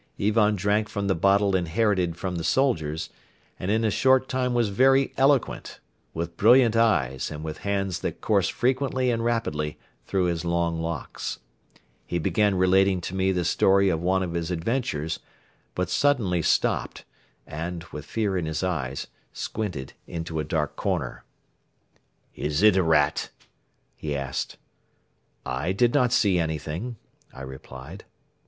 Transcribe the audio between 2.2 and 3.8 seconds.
the soldiers and